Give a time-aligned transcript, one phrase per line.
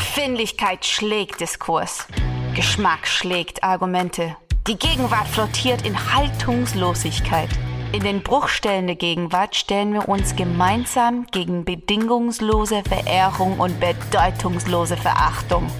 [0.00, 2.06] Erfindlichkeit schlägt Diskurs.
[2.54, 4.34] Geschmack schlägt Argumente.
[4.66, 7.50] Die Gegenwart flottiert in Haltungslosigkeit.
[7.92, 15.70] In den Bruchstellen der Gegenwart stellen wir uns gemeinsam gegen bedingungslose Verehrung und bedeutungslose Verachtung.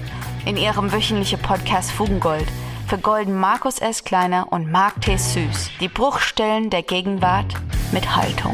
[0.45, 2.47] In ihrem wöchentlichen Podcast Fugengold
[2.85, 4.03] vergolden Markus S.
[4.03, 5.17] Kleiner und Mark T.
[5.17, 7.55] Süß die Bruchstellen der Gegenwart
[7.91, 8.53] mit Haltung.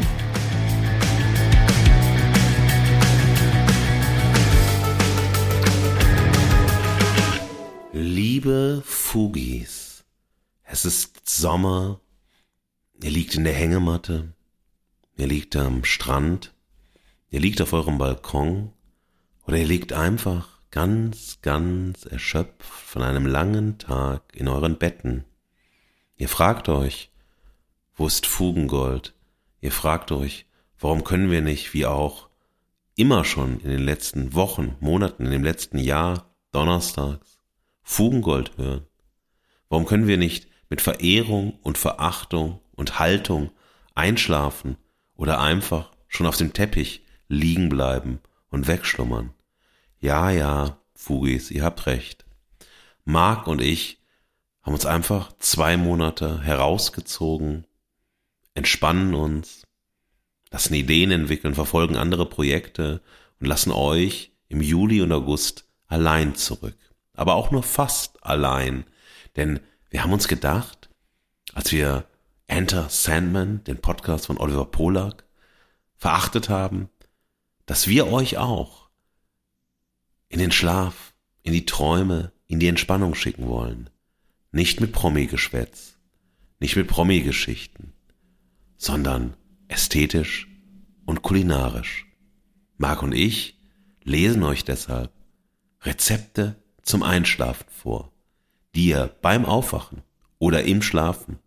[8.17, 10.03] Liebe Fugis,
[10.63, 12.01] es ist Sommer,
[12.99, 14.33] ihr liegt in der Hängematte,
[15.17, 16.51] ihr liegt am Strand,
[17.29, 18.73] ihr liegt auf eurem Balkon.
[19.45, 25.23] Oder ihr liegt einfach ganz, ganz erschöpft von einem langen Tag in euren Betten.
[26.15, 27.11] Ihr fragt euch,
[27.93, 29.13] wo ist Fugengold?
[29.61, 30.47] Ihr fragt euch,
[30.79, 32.29] warum können wir nicht, wie auch
[32.95, 37.36] immer schon in den letzten Wochen, Monaten, in dem letzten Jahr, donnerstags,
[37.89, 38.85] Fugengold hören?
[39.69, 43.49] Warum können wir nicht mit Verehrung und Verachtung und Haltung
[43.95, 44.75] einschlafen
[45.15, 49.33] oder einfach schon auf dem Teppich liegen bleiben und wegschlummern?
[50.01, 52.25] Ja, ja, Fugis, ihr habt recht.
[53.05, 54.01] Mark und ich
[54.61, 57.65] haben uns einfach zwei Monate herausgezogen,
[58.53, 59.63] entspannen uns,
[60.51, 63.01] lassen Ideen entwickeln, verfolgen andere Projekte
[63.39, 66.86] und lassen euch im Juli und August allein zurück
[67.17, 68.85] aber auch nur fast allein.
[69.35, 70.89] Denn wir haben uns gedacht,
[71.53, 72.05] als wir
[72.47, 75.25] Enter Sandman, den Podcast von Oliver Polak,
[75.97, 76.89] verachtet haben,
[77.65, 78.89] dass wir euch auch
[80.29, 83.89] in den Schlaf, in die Träume, in die Entspannung schicken wollen.
[84.51, 85.97] Nicht mit Promi-Geschwätz,
[86.59, 87.93] nicht mit Promi-Geschichten,
[88.77, 89.35] sondern
[89.67, 90.47] ästhetisch
[91.05, 92.05] und kulinarisch.
[92.77, 93.59] Marc und ich
[94.03, 95.11] lesen euch deshalb
[95.81, 96.55] Rezepte
[96.87, 98.11] zum Einschlafen vor,
[98.73, 100.03] die ihr beim Aufwachen
[100.39, 101.39] oder im Schlafen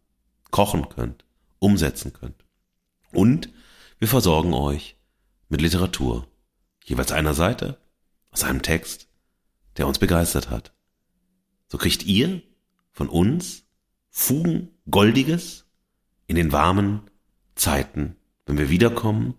[0.50, 1.25] kochen könnt,
[1.59, 2.44] umsetzen könnt.
[3.12, 3.48] Und
[3.98, 4.97] wir versorgen euch
[5.48, 6.26] mit Literatur,
[6.84, 7.78] jeweils einer Seite
[8.31, 9.09] aus einem Text,
[9.76, 10.72] der uns begeistert hat.
[11.69, 12.43] So kriegt ihr
[12.93, 13.64] von uns
[14.10, 15.64] Fugen Goldiges
[16.26, 17.10] in den warmen
[17.54, 19.34] Zeiten, wenn wir wiederkommen,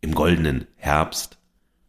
[0.00, 1.38] im goldenen Herbst,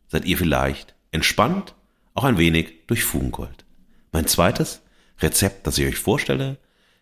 [0.07, 1.75] seid ihr vielleicht entspannt
[2.15, 3.65] auch ein wenig durch Fugengold.
[4.11, 4.81] Mein zweites
[5.19, 6.57] Rezept, das ich euch vorstelle,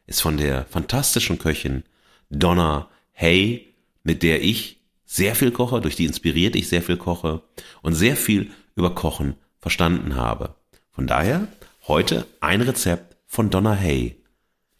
[0.05, 1.83] ist von der fantastischen Köchin
[2.29, 7.43] Donna Hay, mit der ich sehr viel koche, durch die inspiriert ich sehr viel koche
[7.81, 10.55] und sehr viel über Kochen verstanden habe.
[10.91, 11.47] Von daher
[11.87, 14.17] heute ein Rezept von Donna Hay.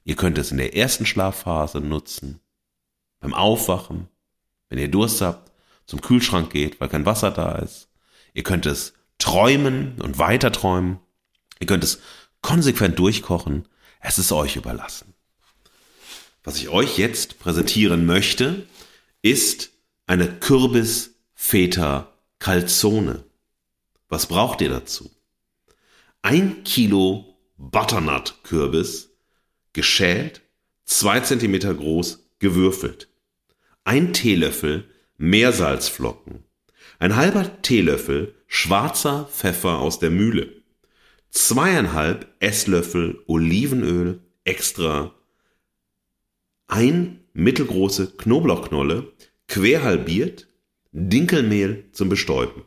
[0.04, 2.40] Ihr könnt es in der ersten Schlafphase nutzen,
[3.20, 4.10] beim Aufwachen,
[4.70, 5.52] wenn ihr Durst habt,
[5.86, 7.90] zum Kühlschrank geht, weil kein Wasser da ist.
[8.34, 11.00] Ihr könnt es träumen und weiter träumen.
[11.62, 12.02] Ihr könnt es
[12.42, 13.70] konsequent durchkochen.
[14.02, 15.14] Es ist euch überlassen.
[16.44, 18.68] Was ich euch jetzt präsentieren möchte,
[19.22, 19.70] ist
[20.08, 23.24] eine Kürbis-Feta Calzone.
[24.10, 25.10] Was braucht ihr dazu?
[26.22, 29.12] Ein Kilo Butternut Kürbis,
[29.72, 30.42] geschält,
[30.84, 33.08] zwei Zentimeter groß, gewürfelt.
[33.86, 36.44] Ein Teelöffel Meersalzflocken.
[37.04, 40.54] Ein halber Teelöffel schwarzer Pfeffer aus der Mühle,
[41.32, 45.14] zweieinhalb Esslöffel Olivenöl extra,
[46.68, 49.12] ein mittelgroße Knoblauchknolle,
[49.50, 50.48] quer halbiert,
[50.94, 52.62] Dinkelmehl zum Bestäuben,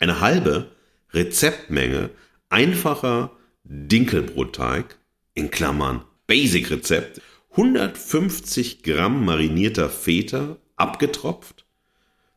[0.00, 0.72] eine halbe
[1.12, 2.10] Rezeptmenge
[2.48, 3.30] einfacher
[3.62, 4.98] Dinkelbrotteig,
[5.34, 7.22] in Klammern Basic Rezept,
[7.52, 11.66] 150 Gramm marinierter Feta, abgetropft,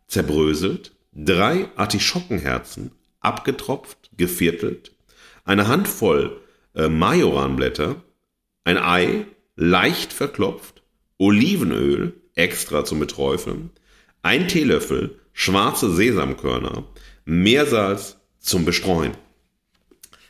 [0.08, 4.92] zerbröselt, drei Artischockenherzen, abgetropft, geviertelt,
[5.44, 6.42] eine Handvoll
[6.76, 8.04] äh, Majoranblätter,
[8.64, 10.84] ein Ei, leicht verklopft,
[11.18, 13.72] Olivenöl, extra zum Beträufeln,
[14.22, 16.84] ein Teelöffel schwarze Sesamkörner,
[17.26, 19.14] Meersalz zum Bestreuen.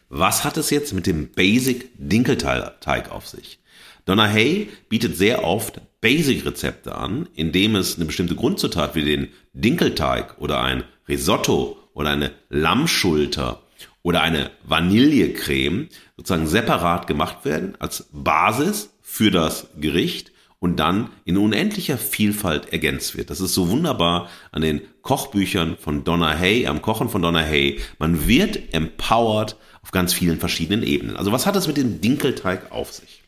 [0.09, 3.59] Was hat es jetzt mit dem Basic Dinkelteig auf sich?
[4.05, 10.37] Donna Hay bietet sehr oft Basic-Rezepte an, indem es eine bestimmte Grundzutat wie den Dinkelteig
[10.39, 13.63] oder ein Risotto oder eine Lammschulter
[14.03, 21.37] oder eine Vanillecreme sozusagen separat gemacht werden als Basis für das Gericht und dann in
[21.37, 23.29] unendlicher Vielfalt ergänzt wird.
[23.29, 27.79] Das ist so wunderbar an den Kochbüchern von Donna Hay, am Kochen von Donna Hay.
[27.99, 31.15] Man wird empowered auf ganz vielen verschiedenen Ebenen.
[31.15, 33.23] Also was hat es mit dem Dinkelteig auf sich?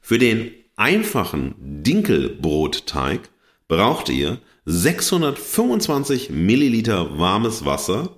[0.00, 3.28] Für den einfachen Dinkelbrotteig
[3.66, 8.16] braucht ihr 625 Milliliter warmes Wasser,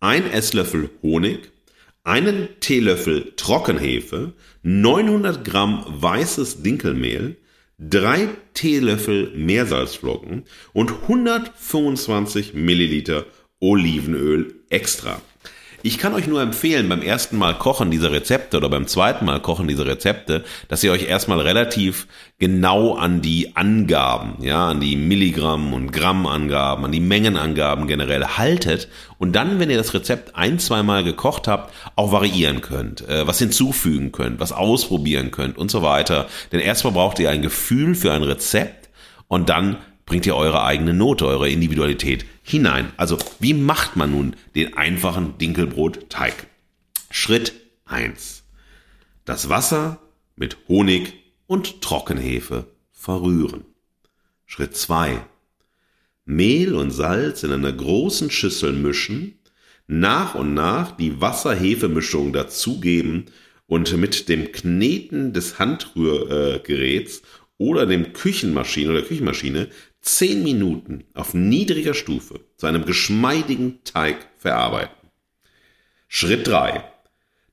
[0.00, 1.50] ein Esslöffel Honig,
[2.04, 7.36] einen Teelöffel Trockenhefe, 900 Gramm weißes Dinkelmehl,
[7.78, 13.24] drei Teelöffel Meersalzflocken und 125 Milliliter
[13.60, 15.22] Olivenöl extra.
[15.86, 19.40] Ich kann euch nur empfehlen, beim ersten Mal kochen dieser Rezepte oder beim zweiten Mal
[19.40, 22.06] kochen dieser Rezepte, dass ihr euch erstmal relativ
[22.38, 28.88] genau an die Angaben, ja, an die Milligramm- und Grammangaben, an die Mengenangaben generell haltet
[29.18, 33.38] und dann, wenn ihr das Rezept ein, zweimal gekocht habt, auch variieren könnt, äh, was
[33.38, 36.28] hinzufügen könnt, was ausprobieren könnt und so weiter.
[36.50, 38.88] Denn erstmal braucht ihr ein Gefühl für ein Rezept
[39.28, 39.76] und dann
[40.06, 42.92] bringt ihr eure eigene Note, eure Individualität hinein.
[42.96, 46.46] Also, wie macht man nun den einfachen Dinkelbrotteig?
[47.10, 47.52] Schritt
[47.84, 48.44] eins:
[49.24, 50.00] Das Wasser
[50.36, 51.14] mit Honig
[51.46, 53.64] und Trockenhefe verrühren.
[54.46, 55.24] Schritt zwei:
[56.24, 59.38] Mehl und Salz in einer großen Schüssel mischen,
[59.86, 63.26] nach und nach die Wasser-Hefe-Mischung dazugeben
[63.66, 67.22] und mit dem Kneten des Handrührgeräts
[67.58, 69.68] oder dem Küchenmaschine oder Küchenmaschine
[70.04, 75.08] 10 Minuten auf niedriger Stufe zu einem geschmeidigen Teig verarbeiten.
[76.08, 76.84] Schritt 3.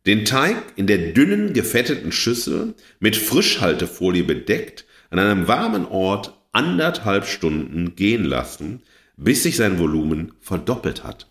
[0.06, 7.26] Den Teig in der dünnen gefetteten Schüssel mit Frischhaltefolie bedeckt an einem warmen Ort anderthalb
[7.26, 8.82] Stunden gehen lassen,
[9.16, 11.28] bis sich sein Volumen verdoppelt hat.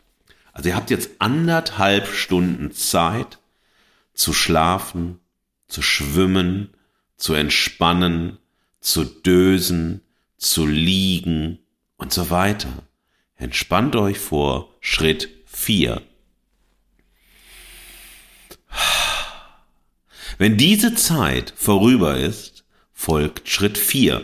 [0.53, 3.39] Also ihr habt jetzt anderthalb Stunden Zeit
[4.15, 5.21] zu schlafen,
[5.69, 6.71] zu schwimmen,
[7.17, 8.39] zu entspannen,
[8.81, 10.01] zu dösen,
[10.41, 11.61] zu liegen
[11.97, 12.83] und so weiter.
[13.37, 16.03] Entspannt euch vor Schritt 4.
[20.39, 24.23] Wenn diese Zeit vorüber ist, folgt Schritt 4.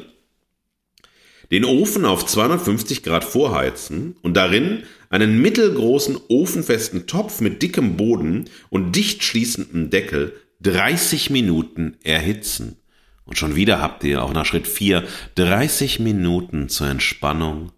[1.51, 8.49] Den Ofen auf 250 Grad vorheizen und darin einen mittelgroßen ofenfesten Topf mit dickem Boden
[8.71, 12.79] und dicht schließendem Deckel 30 Minuten erhitzen.
[13.27, 17.73] Und schon wieder habt ihr auch nach Schritt 4 30 Minuten zur Entspannung,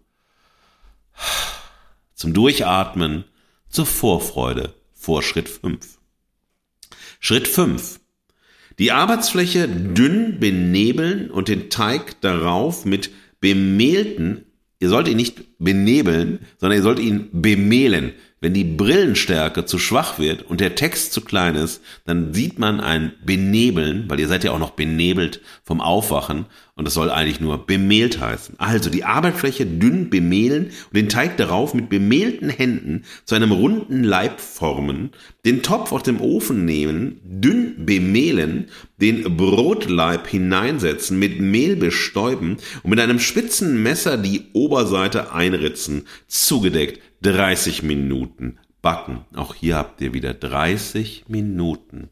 [2.13, 3.25] zum Durchatmen,
[3.67, 5.97] zur Vorfreude vor Schritt 5.
[7.19, 7.99] Schritt 5.
[8.77, 13.11] Die Arbeitsfläche dünn benebeln und den Teig darauf mit
[13.41, 14.45] bemehlten,
[14.79, 18.13] ihr sollt ihn nicht benebeln, sondern ihr sollt ihn bemehlen.
[18.41, 22.79] Wenn die Brillenstärke zu schwach wird und der Text zu klein ist, dann sieht man
[22.79, 26.45] ein Benebeln, weil ihr seid ja auch noch benebelt vom Aufwachen
[26.79, 28.55] und das soll eigentlich nur bemehlt heißen.
[28.57, 34.05] Also die Arbeitsfläche dünn bemehlen und den Teig darauf mit bemehlten Händen zu einem runden
[34.05, 35.09] Leib formen,
[35.45, 38.69] den Topf aus dem Ofen nehmen, dünn bemehlen,
[39.01, 47.01] den Brotleib hineinsetzen, mit Mehl bestäuben und mit einem spitzen Messer die Oberseite einritzen, zugedeckt
[47.21, 49.25] 30 Minuten backen.
[49.35, 52.09] Auch hier habt ihr wieder 30 Minuten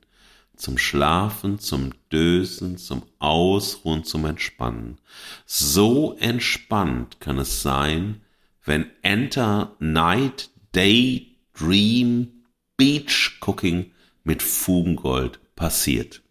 [0.56, 4.98] zum Schlafen, zum Dösen, zum Ausruhen, zum Entspannen.
[5.46, 8.22] So entspannt kann es sein,
[8.66, 12.44] wenn Enter Night, Day, Dream,
[12.76, 13.92] Beach Cooking
[14.24, 16.22] mit Fugengold passiert.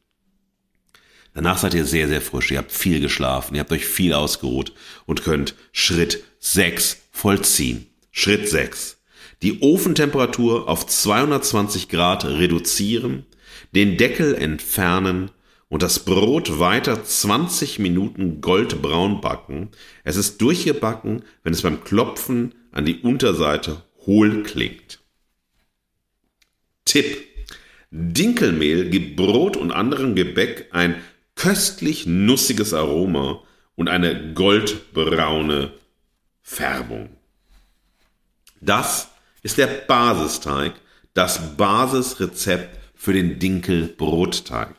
[1.37, 4.73] Danach seid ihr sehr, sehr frisch, ihr habt viel geschlafen, ihr habt euch viel ausgeruht
[5.05, 7.89] und könnt Schritt 6 vollziehen.
[8.11, 9.03] Schritt 6.
[9.43, 13.27] Die Ofentemperatur auf 220 Grad reduzieren,
[13.75, 15.31] den Deckel entfernen
[15.69, 19.69] und das Brot weiter 20 Minuten goldbraun backen.
[20.05, 25.01] Es ist durchgebacken, wenn es beim Klopfen an die Unterseite hohl klingt.
[26.87, 27.27] Tipp.
[27.91, 30.97] Dinkelmehl gibt Brot und anderem Gebäck ein
[31.37, 33.41] köstlich nussiges Aroma
[33.77, 35.73] und eine goldbraune
[36.43, 37.11] Färbung.
[38.61, 39.11] Das
[39.43, 40.73] ist der Basisteig,
[41.15, 44.75] das Basisrezept für den Dinkelbrotteig.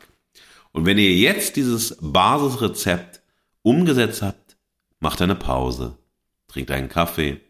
[0.72, 3.22] Und wenn ihr jetzt dieses Basisrezept
[3.62, 4.56] umgesetzt habt,
[5.00, 5.96] macht eine Pause.
[6.48, 7.40] Trinkt einen Kaffee,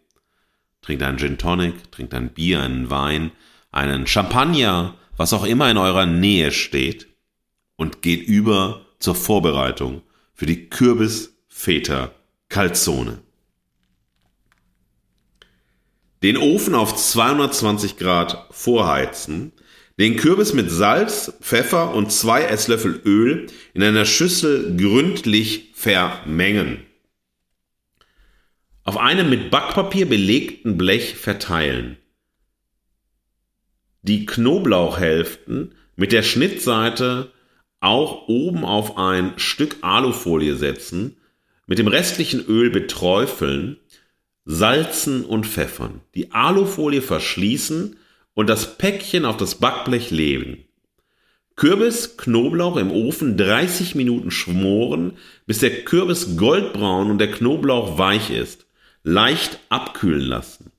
[0.83, 3.33] trinkt einen Gin Tonic, trinkt ein Bier, einen Wein,
[3.71, 7.09] einen Champagner, was auch immer in eurer Nähe steht
[7.77, 10.03] und geht über zur Vorbereitung
[10.35, 12.13] für die Kürbisfeta
[12.49, 13.19] Calzone.
[16.23, 19.53] Den Ofen auf 220 Grad vorheizen,
[19.99, 26.85] den Kürbis mit Salz, Pfeffer und zwei Esslöffel Öl in einer Schüssel gründlich vermengen.
[28.85, 31.99] Auf einem mit Backpapier belegten Blech verteilen.
[34.03, 37.33] Die Knoblauchhälften mit der Schnittseite
[37.81, 41.17] auch oben auf ein Stück Alufolie setzen,
[41.67, 43.79] mit dem restlichen Öl beträufeln
[44.51, 47.97] salzen und pfeffern, die Alufolie verschließen
[48.33, 50.65] und das Päckchen auf das Backblech legen.
[51.55, 58.31] Kürbis, Knoblauch im Ofen 30 Minuten schmoren, bis der Kürbis goldbraun und der Knoblauch weich
[58.31, 58.67] ist.
[59.03, 60.71] Leicht abkühlen lassen.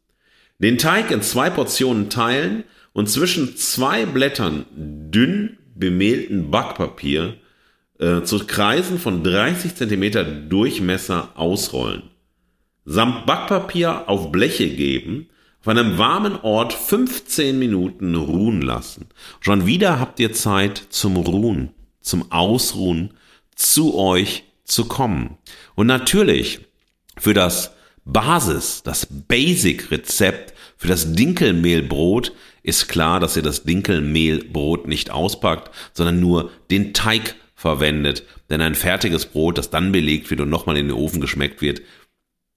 [0.58, 2.64] Den Teig in zwei Portionen teilen
[2.94, 7.36] und zwischen zwei Blättern dünn bemehlten Backpapier
[8.00, 12.04] äh, zu Kreisen von 30 cm Durchmesser ausrollen.
[12.86, 15.30] Samt Backpapier auf Bleche geben
[15.62, 19.08] auf einem warmen Ort 15 Minuten ruhen lassen.
[19.42, 21.72] Schon wieder habt ihr Zeit zum Ruhen,
[22.02, 23.14] zum Ausruhen,
[23.56, 25.38] zu euch zu kommen.
[25.76, 26.62] Und natürlich
[27.18, 27.72] für das
[28.06, 32.32] Basis, das Basic-Rezept für das Dinkelmehlbrot
[32.64, 38.24] ist klar, dass ihr das Dinkelmehlbrot nicht auspackt, sondern nur den Teig verwendet.
[38.50, 41.82] Denn ein fertiges Brot, das dann belegt wird und nochmal in den Ofen geschmeckt wird,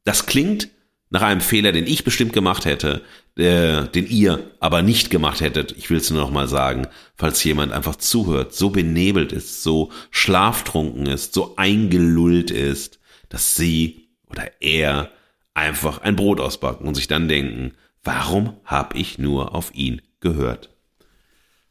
[0.05, 0.69] das klingt
[1.11, 3.03] nach einem Fehler, den ich bestimmt gemacht hätte,
[3.37, 5.73] äh, den ihr aber nicht gemacht hättet.
[5.73, 9.93] Ich will es nur noch mal sagen, falls jemand einfach zuhört, so benebelt ist, so
[10.11, 15.11] schlaftrunken ist, so eingelullt ist, dass sie oder er
[15.53, 20.71] einfach ein Brot ausbacken und sich dann denken, warum habe ich nur auf ihn gehört?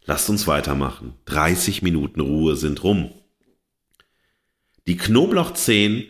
[0.05, 1.13] Lasst uns weitermachen.
[1.25, 3.11] 30 Minuten Ruhe sind rum.
[4.87, 6.05] Die Knoblauchzehen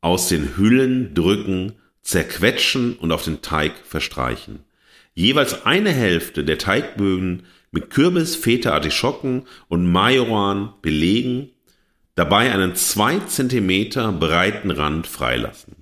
[0.00, 4.60] aus den Hüllen drücken zerquetschen und auf den Teig verstreichen.
[5.14, 11.50] Jeweils eine Hälfte der Teigbögen mit Kürbis, Feta, Artischocken und Majoran belegen,
[12.14, 15.81] dabei einen zwei Zentimeter breiten Rand freilassen.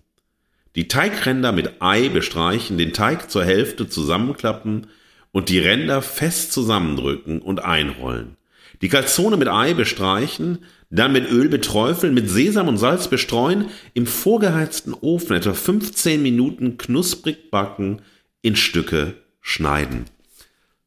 [0.77, 4.87] Die Teigränder mit Ei bestreichen, den Teig zur Hälfte zusammenklappen
[5.33, 8.37] und die Ränder fest zusammendrücken und einrollen.
[8.81, 14.07] Die Calzone mit Ei bestreichen, dann mit Öl beträufeln, mit Sesam und Salz bestreuen, im
[14.07, 18.03] vorgeheizten Ofen etwa 15 Minuten knusprig backen,
[18.43, 20.07] in Stücke schneiden.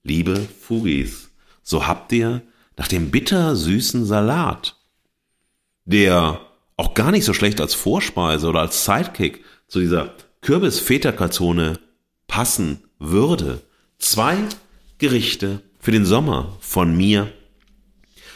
[0.04, 1.30] Liebe Fugis,
[1.62, 2.42] so habt ihr
[2.78, 4.76] nach dem bitter-süßen Salat,
[5.86, 6.42] der
[6.76, 9.44] auch gar nicht so schlecht als Vorspeise oder als Sidekick
[9.74, 11.80] zu dieser Kürbis-Feta-Calzone
[12.28, 13.64] passen würde,
[13.98, 14.38] zwei
[15.00, 17.34] Gerichte für den Sommer von mir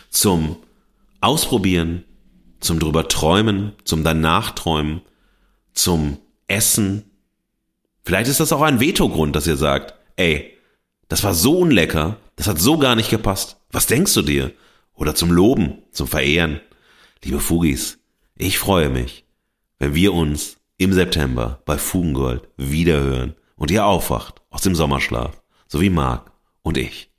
[0.10, 0.58] zum
[1.22, 2.06] Ausprobieren,
[2.60, 5.01] zum drüber träumen, zum danach träumen,
[5.74, 6.17] zum
[6.48, 7.03] Essen.
[8.03, 10.58] Vielleicht ist das auch ein Vetogrund, dass ihr sagt, ey,
[11.08, 13.58] das war so unlecker, das hat so gar nicht gepasst.
[13.72, 14.53] Was denkst du dir?
[14.96, 16.62] Oder zum Loben, zum Verehren.
[17.24, 18.00] Liebe Fugis,
[18.36, 19.25] ich freue mich,
[19.77, 25.81] wenn wir uns im September bei Fugengold wiederhören und ihr aufwacht aus dem Sommerschlaf, so
[25.81, 26.31] wie Marc
[26.62, 27.12] und ich.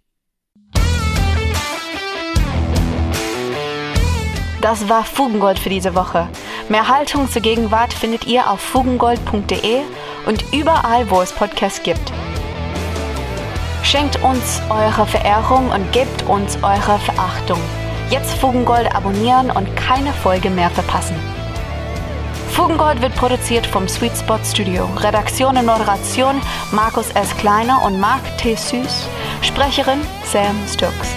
[4.61, 6.29] Das war Fugengold für diese Woche.
[6.69, 9.81] Mehr Haltung zur Gegenwart findet ihr auf fugengold.de
[10.27, 12.12] und überall, wo es Podcasts gibt.
[13.83, 17.59] Schenkt uns eure Verehrung und gebt uns eure Verachtung.
[18.11, 21.17] Jetzt Fugengold abonnieren und keine Folge mehr verpassen.
[22.59, 24.91] Fugengold wird produziert vom Sweet Spot Studio.
[24.97, 26.41] Redaktion und Moderation
[26.73, 27.37] Markus S.
[27.37, 28.57] Kleiner und Marc T.
[28.57, 29.07] Süß.
[29.43, 31.15] Sprecherin Sam Stokes.